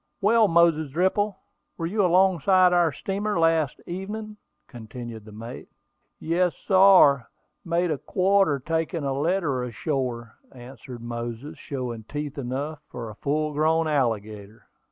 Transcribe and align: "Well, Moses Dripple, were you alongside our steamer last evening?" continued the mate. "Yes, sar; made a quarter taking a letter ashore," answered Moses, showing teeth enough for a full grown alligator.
"Well, 0.19 0.47
Moses 0.47 0.89
Dripple, 0.91 1.37
were 1.77 1.85
you 1.85 2.03
alongside 2.03 2.73
our 2.73 2.91
steamer 2.91 3.39
last 3.39 3.79
evening?" 3.85 4.37
continued 4.67 5.25
the 5.25 5.31
mate. 5.31 5.67
"Yes, 6.19 6.55
sar; 6.65 7.29
made 7.63 7.91
a 7.91 7.99
quarter 7.99 8.57
taking 8.57 9.03
a 9.03 9.13
letter 9.13 9.63
ashore," 9.63 10.37
answered 10.51 11.03
Moses, 11.03 11.59
showing 11.59 12.05
teeth 12.05 12.39
enough 12.39 12.79
for 12.89 13.11
a 13.11 13.15
full 13.15 13.53
grown 13.53 13.87
alligator. 13.87 14.65